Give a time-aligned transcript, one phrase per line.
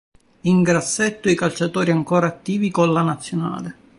[0.45, 3.75] In grassetto i calciatori ancora attivi con la nazionale.